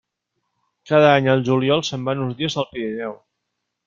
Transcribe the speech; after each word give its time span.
Cada 0.91 1.11
any, 1.17 1.29
al 1.33 1.43
juliol, 1.49 1.83
se'n 1.89 2.07
van 2.07 2.23
uns 2.23 2.39
dies 2.39 2.57
al 2.65 2.71
Pirineu. 2.71 3.15